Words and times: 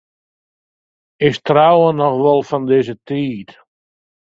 Is 1.27 1.37
trouwen 1.47 1.95
noch 1.99 2.19
wol 2.23 2.41
fan 2.49 2.63
dizze 2.69 2.95
tiid? 3.07 3.49